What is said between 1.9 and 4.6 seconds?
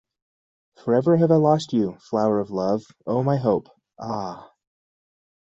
flower of love, oh my hope; ah!